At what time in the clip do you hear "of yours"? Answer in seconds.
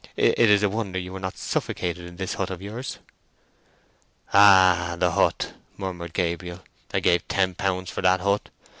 2.49-2.97